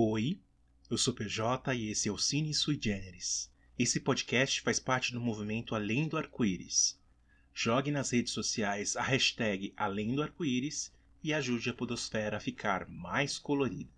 [0.00, 0.38] Oi,
[0.88, 3.50] eu sou PJ e esse é o Cine Sui Generis.
[3.76, 6.96] Esse podcast faz parte do movimento Além do Arco-Íris.
[7.52, 12.88] Jogue nas redes sociais a hashtag Além do Arco-Íris e ajude a podosfera a ficar
[12.88, 13.90] mais colorida.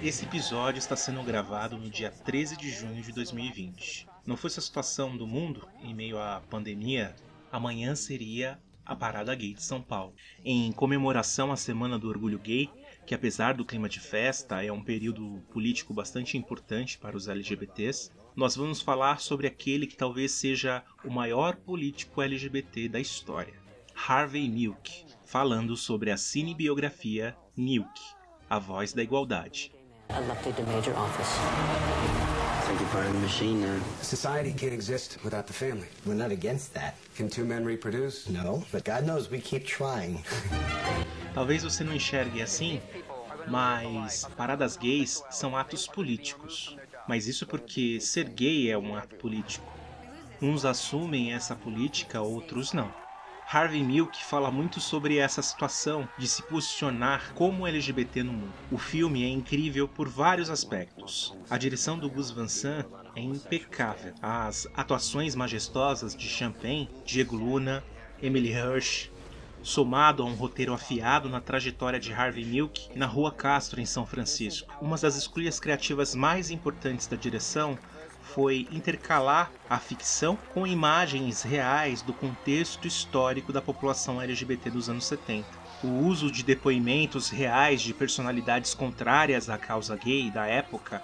[0.00, 4.06] Esse episódio está sendo gravado no dia 13 de junho de 2020.
[4.24, 7.16] Não fosse a situação do mundo em meio à pandemia,
[7.50, 10.14] amanhã seria a Parada Gay de São Paulo.
[10.44, 12.70] Em comemoração à Semana do Orgulho Gay,
[13.06, 18.10] que apesar do clima de festa é um período político bastante importante para os LGBTs,
[18.34, 23.54] nós vamos falar sobre aquele que talvez seja o maior político LGBT da história,
[23.94, 28.00] Harvey Milk, falando sobre a cinebiografia Milk,
[28.48, 29.72] a voz da igualdade.
[30.08, 32.31] to major office.
[32.72, 33.78] Think you're part of the machine now.
[34.00, 35.88] Society can't exist without the family.
[36.06, 36.96] We're not against that.
[37.14, 38.30] Can two men reproduce?
[38.30, 40.24] No, but God knows we keep trying.
[41.34, 42.80] Talvez você não enxergue assim,
[43.46, 46.74] mas paradas gays são atos políticos.
[47.06, 49.70] Mas isso porque ser gay é um ato político.
[50.40, 52.90] Uns assumem essa política, outros não.
[53.52, 58.54] Harvey Milk fala muito sobre essa situação de se posicionar como LGBT no mundo.
[58.70, 61.36] O filme é incrível por vários aspectos.
[61.50, 64.14] A direção do Gus Van Sant é impecável.
[64.22, 67.84] As atuações majestosas de Champagne, Diego Luna,
[68.22, 69.10] Emily Hirsch,
[69.62, 74.04] somado a um roteiro afiado na trajetória de Harvey Milk na Rua Castro, em São
[74.04, 74.72] Francisco.
[74.80, 77.78] Uma das escolhas criativas mais importantes da direção
[78.22, 85.04] foi intercalar a ficção com imagens reais do contexto histórico da população LGBT dos anos
[85.04, 85.46] 70.
[85.84, 91.02] O uso de depoimentos reais de personalidades contrárias à causa gay da época,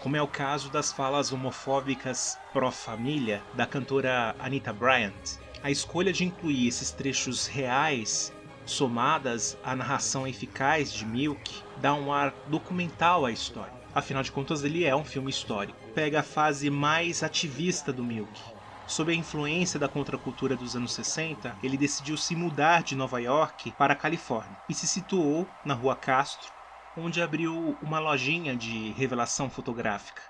[0.00, 5.12] como é o caso das falas homofóbicas pró-família da cantora Anita Bryant.
[5.60, 8.32] A escolha de incluir esses trechos reais
[8.64, 13.72] somadas à narração eficaz de Milk dá um ar documental à história.
[13.92, 15.78] Afinal de contas, ele é um filme histórico.
[15.94, 18.40] Pega a fase mais ativista do Milk.
[18.86, 23.72] Sob a influência da contracultura dos anos 60, ele decidiu se mudar de Nova York
[23.72, 26.52] para a Califórnia e se situou na Rua Castro,
[26.96, 30.22] onde abriu uma lojinha de revelação fotográfica.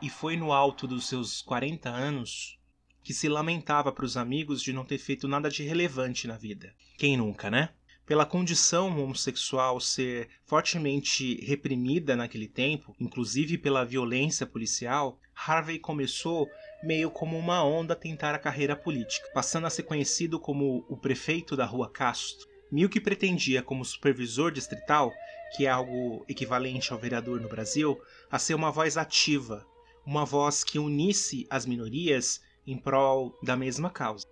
[0.00, 2.58] E foi no alto dos seus 40 anos
[3.02, 6.74] que se lamentava para os amigos de não ter feito nada de relevante na vida.
[6.96, 7.70] Quem nunca, né?
[8.04, 16.48] Pela condição homossexual ser fortemente reprimida naquele tempo, inclusive pela violência policial, Harvey começou
[16.82, 20.96] meio como uma onda a tentar a carreira política, passando a ser conhecido como o
[20.96, 22.48] prefeito da Rua Castro.
[22.70, 25.12] Milk pretendia, como supervisor distrital,
[25.56, 29.64] que é algo equivalente ao vereador no Brasil, a ser uma voz ativa,
[30.04, 34.26] uma voz que unisse as minorias em prol da mesma causa.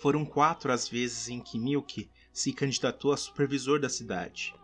[0.00, 4.54] Foram quatro as vezes em que Milk se candidatou a supervisor da cidade.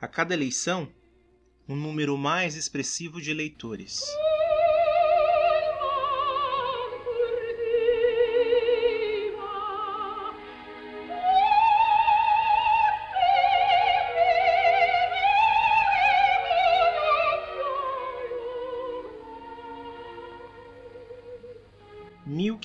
[0.00, 0.92] A cada eleição,
[1.68, 4.00] um número mais expressivo de eleitores.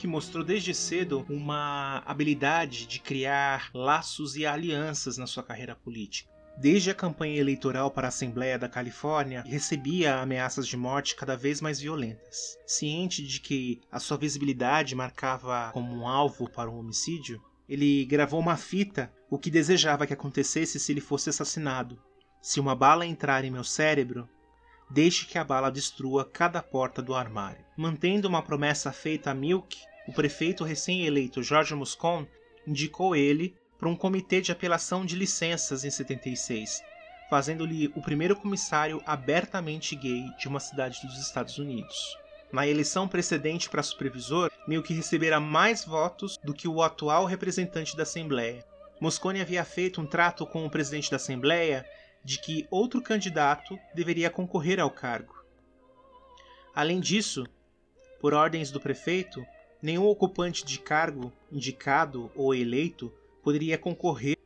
[0.05, 6.29] Milk mostrou desde cedo uma habilidade de criar laços e alianças na sua carreira política.
[6.57, 11.59] Desde a campanha eleitoral para a Assembleia da Califórnia, recebia ameaças de morte cada vez
[11.59, 12.57] mais violentas.
[12.65, 18.39] Ciente de que a sua visibilidade marcava como um alvo para um homicídio, ele gravou
[18.39, 21.99] uma fita o que desejava que acontecesse se ele fosse assassinado.
[22.41, 24.29] Se uma bala entrar em meu cérebro,
[24.89, 27.65] deixe que a bala destrua cada porta do armário.
[27.75, 29.77] Mantendo uma promessa feita a Milk,
[30.07, 32.27] o prefeito recém-eleito George Moscone
[32.65, 36.81] indicou ele para um comitê de apelação de licenças em 76,
[37.29, 42.17] fazendo-lhe o primeiro comissário abertamente gay de uma cidade dos Estados Unidos.
[42.51, 48.03] Na eleição precedente para supervisor, Milk recebera mais votos do que o atual representante da
[48.03, 48.63] Assembleia.
[49.01, 51.85] Moscone havia feito um trato com o presidente da Assembleia
[52.23, 55.35] de que outro candidato deveria concorrer ao cargo.
[56.73, 57.45] Além disso,
[58.19, 59.45] por ordens do prefeito,
[59.81, 63.11] nenhum ocupante de cargo indicado ou eleito
[63.43, 64.37] poderia concorrer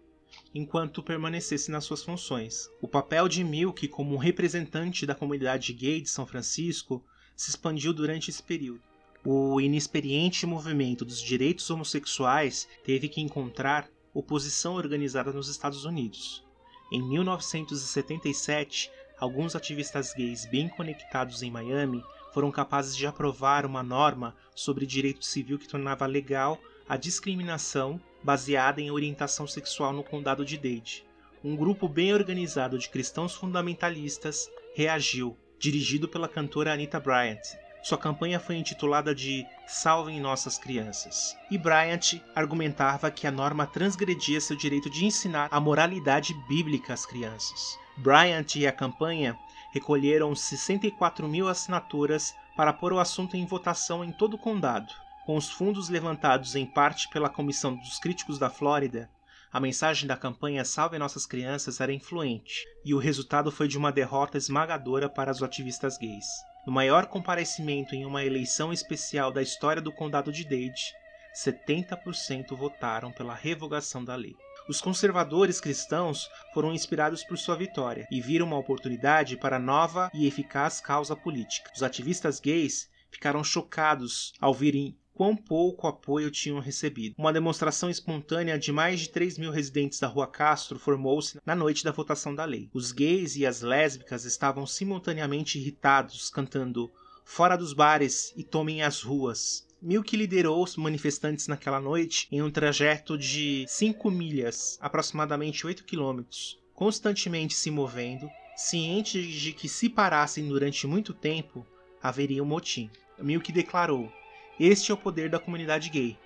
[0.54, 2.70] enquanto permanecesse nas suas funções.
[2.82, 7.04] O papel de Milk como representante da comunidade gay de São Francisco
[7.36, 8.82] se expandiu durante esse período.
[9.26, 16.44] O inexperiente movimento dos direitos homossexuais teve que encontrar oposição organizada nos Estados Unidos.
[16.92, 18.90] Em 1977,
[19.20, 22.04] alguns ativistas gays bem conectados em Miami
[22.34, 28.82] foram capazes de aprovar uma norma sobre direito civil que tornava legal a discriminação baseada
[28.82, 31.06] em orientação sexual no condado de Dade.
[31.44, 37.42] Um grupo bem organizado de cristãos fundamentalistas reagiu, dirigido pela cantora Anita Bryant.
[37.82, 41.38] Sua campanha foi intitulada de Salvem Nossas Crianças.
[41.50, 47.06] E Bryant argumentava que a norma transgredia seu direito de ensinar a moralidade bíblica às
[47.06, 47.80] crianças.
[47.96, 49.38] Bryant e a campanha
[49.72, 54.94] recolheram 64 mil assinaturas para pôr o assunto em votação em todo o condado.
[55.26, 59.10] Com os fundos levantados em parte pela Comissão dos Críticos da Flórida,
[59.52, 63.92] a mensagem da campanha Salve Nossas Crianças era influente, e o resultado foi de uma
[63.92, 66.26] derrota esmagadora para os ativistas gays.
[66.66, 70.94] No maior comparecimento em uma eleição especial da história do condado de Dade,
[71.34, 74.36] 70% votaram pela revogação da lei.
[74.70, 80.28] Os conservadores cristãos foram inspirados por sua vitória e viram uma oportunidade para nova e
[80.28, 81.72] eficaz causa política.
[81.76, 87.16] Os ativistas gays ficaram chocados ao virem quão pouco apoio tinham recebido.
[87.18, 91.84] Uma demonstração espontânea de mais de 3 mil residentes da Rua Castro formou-se na noite
[91.84, 92.70] da votação da lei.
[92.72, 96.92] Os gays e as lésbicas estavam simultaneamente irritados, cantando
[97.32, 99.64] Fora dos bares e tomem as ruas.
[99.82, 106.60] Milk liderou os manifestantes naquela noite em um trajeto de 5 milhas, aproximadamente 8 quilômetros,
[106.74, 111.66] constantemente se movendo, ciente de que se parassem durante muito tempo,
[112.04, 112.90] haveria um motim.
[113.18, 114.12] Milk declarou:
[114.60, 116.18] este é o poder da comunidade gay.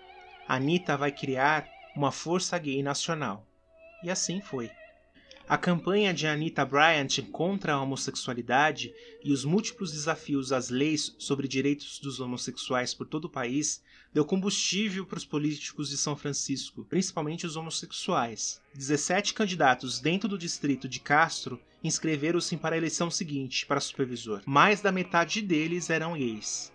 [0.48, 3.46] Anitta vai criar uma força gay nacional.
[4.04, 4.72] E assim foi.
[5.48, 11.50] A campanha de Anita Bryant contra a homossexualidade e os múltiplos desafios às leis sobre
[11.50, 16.86] direitos dos homossexuais por todo o país deu combustível para os políticos de São Francisco,
[16.86, 18.62] principalmente os homossexuais.
[18.74, 24.42] 17 candidatos dentro do distrito de Castro inscreveram-se para a eleição seguinte para supervisor.
[24.46, 26.72] Mais da metade deles eram gays.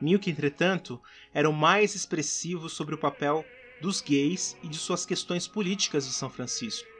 [0.00, 1.02] Milk, entretanto,
[1.32, 3.44] era o mais expressivo sobre o papel
[3.80, 6.93] dos gays e de suas questões políticas de São Francisco.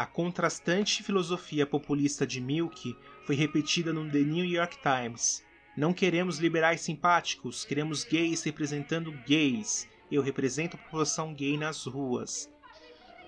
[0.00, 5.44] A contrastante filosofia populista de Milk foi repetida no The New York Times.
[5.76, 9.86] Não queremos liberais simpáticos, queremos gays representando gays.
[10.10, 12.50] Eu represento a população gay nas ruas.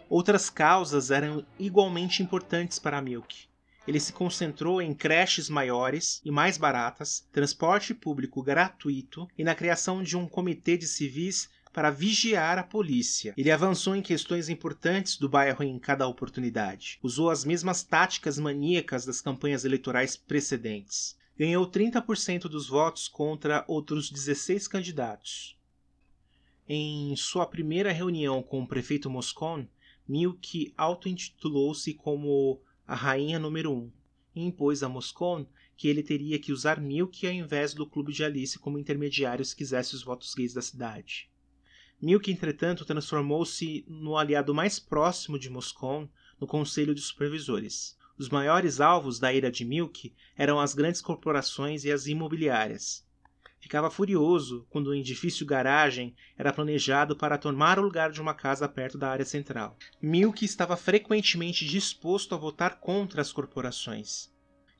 [0.08, 3.52] Outras causas eram igualmente importantes para Milk
[3.86, 10.02] ele se concentrou em creches maiores e mais baratas, transporte público gratuito e na criação
[10.02, 13.32] de um comitê de civis para vigiar a polícia.
[13.36, 16.98] Ele avançou em questões importantes do bairro em cada oportunidade.
[17.02, 21.16] Usou as mesmas táticas maníacas das campanhas eleitorais precedentes.
[21.38, 25.56] Ganhou 30% dos votos contra outros 16 candidatos.
[26.68, 29.68] Em sua primeira reunião com o prefeito Moscone,
[30.06, 33.90] Milk auto-intitulou-se como a rainha número 1, um,
[34.34, 38.22] e impôs a Moscone que ele teria que usar Milk ao invés do clube de
[38.22, 41.31] Alice como intermediário se quisesse os votos gays da cidade.
[42.02, 46.10] Milk, entretanto, transformou-se no aliado mais próximo de Moscone
[46.40, 47.96] no Conselho de Supervisores.
[48.18, 53.06] Os maiores alvos da ira de Milk eram as grandes corporações e as imobiliárias,
[53.62, 58.68] Ficava furioso quando o edifício garagem era planejado para tomar o lugar de uma casa
[58.68, 59.78] perto da área central.
[60.02, 64.28] Milk estava frequentemente disposto a votar contra as corporações.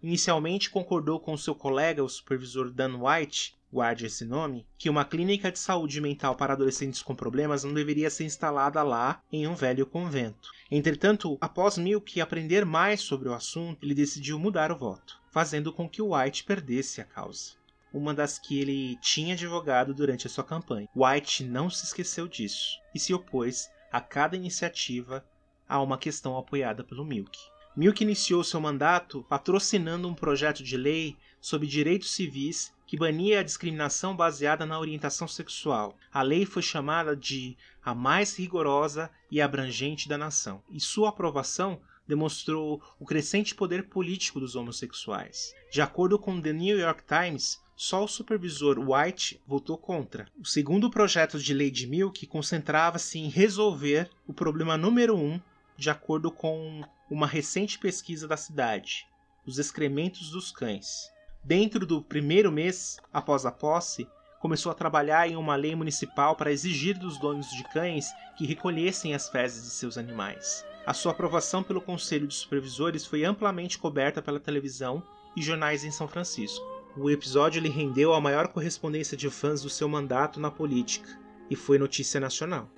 [0.03, 5.51] Inicialmente concordou com seu colega, o supervisor Dan White, guarde esse nome, que uma clínica
[5.51, 9.87] de saúde mental para adolescentes com problemas não deveria ser instalada lá em um velho
[9.87, 10.51] convento.
[10.71, 15.89] Entretanto, após Milk aprender mais sobre o assunto, ele decidiu mudar o voto, fazendo com
[15.89, 17.63] que White perdesse a causa
[17.93, 20.89] uma das que ele tinha advogado durante a sua campanha.
[20.97, 25.23] White não se esqueceu disso e se opôs a cada iniciativa
[25.69, 27.39] a uma questão apoiada pelo Milk.
[27.77, 33.43] Milk iniciou seu mandato patrocinando um projeto de lei sobre direitos civis que bania a
[33.43, 35.97] discriminação baseada na orientação sexual.
[36.13, 41.81] A lei foi chamada de a mais rigorosa e abrangente da nação, e sua aprovação
[42.07, 45.55] demonstrou o crescente poder político dos homossexuais.
[45.73, 50.29] De acordo com The New York Times, só o supervisor White votou contra.
[50.39, 55.41] O segundo projeto de lei de Milk concentrava-se em resolver o problema número um,
[55.79, 59.07] de acordo com uma recente pesquisa da cidade:
[59.47, 61.11] os excrementos dos cães.
[61.45, 64.09] Dentro do primeiro mês após a posse,
[64.39, 69.13] começou a trabalhar em uma lei municipal para exigir dos donos de cães que recolhessem
[69.13, 70.65] as fezes de seus animais.
[70.87, 75.03] A sua aprovação pelo Conselho de Supervisores foi amplamente coberta pela televisão
[75.37, 76.65] e jornais em São Francisco.
[76.97, 81.09] O episódio lhe rendeu a maior correspondência de fãs do seu mandato na política
[81.51, 82.69] e foi notícia nacional.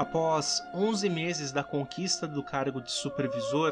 [0.00, 3.70] Após 11 meses da conquista do cargo de supervisor,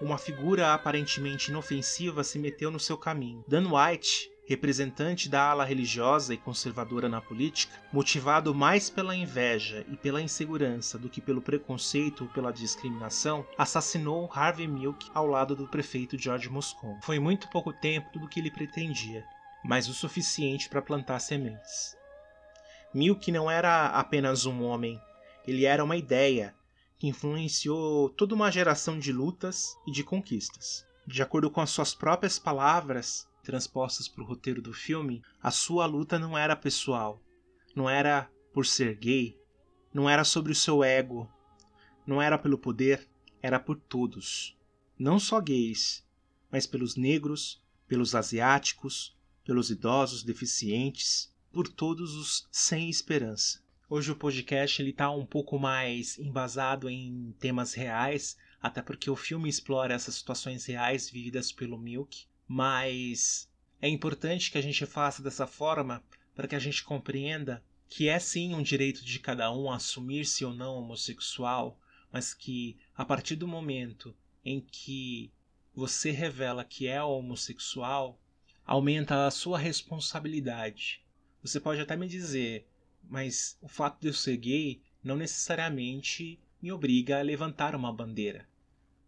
[0.00, 3.44] uma figura aparentemente inofensiva se meteu no seu caminho.
[3.48, 9.96] Dan White, representante da ala religiosa e conservadora na política, motivado mais pela inveja e
[9.96, 15.66] pela insegurança do que pelo preconceito ou pela discriminação, assassinou Harvey Milk ao lado do
[15.66, 17.00] prefeito George Moscone.
[17.02, 19.24] Foi muito pouco tempo do que ele pretendia,
[19.64, 21.96] mas o suficiente para plantar sementes.
[22.94, 25.00] Milk não era apenas um homem,
[25.46, 26.54] ele era uma ideia
[26.98, 30.86] que influenciou toda uma geração de lutas e de conquistas.
[31.06, 35.86] De acordo com as suas próprias palavras, transpostas para o roteiro do filme, a sua
[35.86, 37.22] luta não era pessoal,
[37.74, 39.38] não era por ser gay,
[39.92, 41.30] não era sobre o seu ego,
[42.06, 43.08] não era pelo poder,
[43.42, 44.56] era por todos.
[44.98, 46.06] Não só gays,
[46.50, 53.63] mas pelos negros, pelos asiáticos, pelos idosos deficientes, por todos os sem esperança.
[53.88, 59.16] Hoje o podcast ele tá um pouco mais embasado em temas reais, até porque o
[59.16, 63.46] filme explora essas situações reais vividas pelo Milk, mas
[63.82, 66.02] é importante que a gente faça dessa forma
[66.34, 70.54] para que a gente compreenda que é sim um direito de cada um assumir-se ou
[70.54, 71.78] não homossexual,
[72.10, 75.30] mas que a partir do momento em que
[75.74, 78.18] você revela que é homossexual,
[78.66, 81.04] aumenta a sua responsabilidade.
[81.42, 82.66] Você pode até me dizer,
[83.08, 88.48] mas o fato de eu ser gay não necessariamente me obriga a levantar uma bandeira.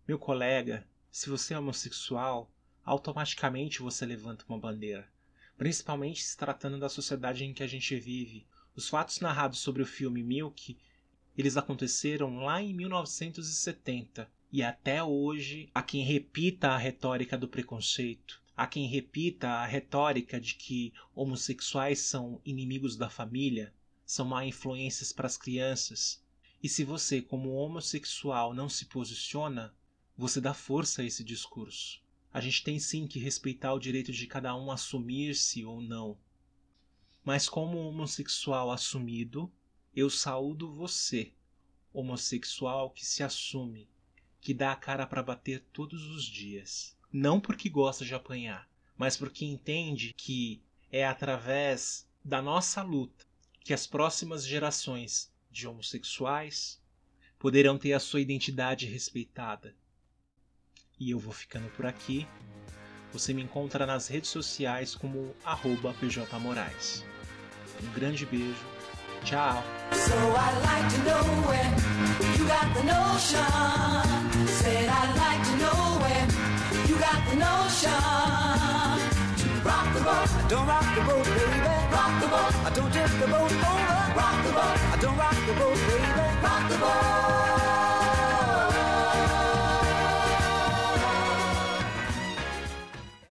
[0.06, 2.50] Meu colega, se você é homossexual,
[2.84, 5.08] automaticamente você levanta uma bandeira.
[5.56, 8.46] Principalmente se tratando da sociedade em que a gente vive.
[8.74, 10.76] Os fatos narrados sobre o filme Milk,
[11.36, 18.40] eles aconteceram lá em 1970 e até hoje há quem repita a retórica do preconceito,
[18.56, 23.72] há quem repita a retórica de que homossexuais são inimigos da família,
[24.06, 26.24] são má influências para as crianças.
[26.62, 29.74] E se você, como homossexual, não se posiciona,
[30.16, 32.00] você dá força a esse discurso.
[32.32, 36.16] A gente tem sim que respeitar o direito de cada um assumir-se ou não.
[37.24, 39.52] Mas como homossexual assumido,
[39.94, 41.32] eu saúdo você,
[41.92, 43.88] homossexual que se assume,
[44.40, 46.96] que dá a cara para bater todos os dias.
[47.12, 53.25] Não porque gosta de apanhar, mas porque entende que é através da nossa luta
[53.66, 56.80] que as próximas gerações de homossexuais
[57.36, 59.74] poderão ter a sua identidade respeitada.
[61.00, 62.28] E eu vou ficando por aqui.
[63.12, 65.34] Você me encontra nas redes sociais como
[65.98, 67.04] pjmorais.
[67.82, 68.64] Um grande beijo.
[69.24, 69.64] Tchau.
[80.06, 80.28] boat.
[80.48, 81.58] Don't rock the boat, baby.
[81.94, 82.54] Rock the boat.
[82.66, 84.00] I don't tip the boat over.
[84.18, 84.78] Rock the boat.
[84.94, 86.10] I don't rock the boat, baby.
[86.44, 87.55] Rock the boat.